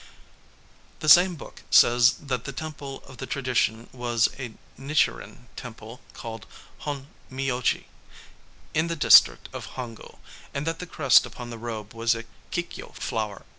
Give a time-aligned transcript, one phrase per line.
[0.99, 6.47] The same book says that the temple of the tradition was a Nichiren temple called
[6.79, 7.83] Hon myoji,
[8.73, 10.17] in the district of Hongo;
[10.55, 13.45] and that the crest upon the robe was a kikyō flower.